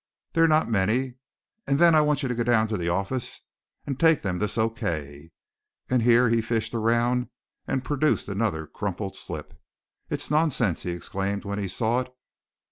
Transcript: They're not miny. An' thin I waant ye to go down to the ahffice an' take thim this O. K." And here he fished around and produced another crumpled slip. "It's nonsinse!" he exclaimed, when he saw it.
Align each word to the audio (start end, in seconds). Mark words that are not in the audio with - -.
They're 0.33 0.47
not 0.47 0.67
miny. 0.67 1.13
An' 1.67 1.77
thin 1.77 1.93
I 1.93 2.01
waant 2.01 2.23
ye 2.23 2.27
to 2.29 2.33
go 2.33 2.43
down 2.43 2.67
to 2.69 2.75
the 2.75 2.87
ahffice 2.89 3.41
an' 3.85 3.97
take 3.97 4.23
thim 4.23 4.39
this 4.39 4.57
O. 4.57 4.67
K." 4.67 5.29
And 5.91 6.01
here 6.01 6.27
he 6.27 6.41
fished 6.41 6.73
around 6.73 7.29
and 7.67 7.83
produced 7.83 8.27
another 8.27 8.65
crumpled 8.65 9.15
slip. 9.15 9.53
"It's 10.09 10.29
nonsinse!" 10.31 10.81
he 10.85 10.89
exclaimed, 10.93 11.45
when 11.45 11.59
he 11.59 11.67
saw 11.67 11.99
it. 11.99 12.11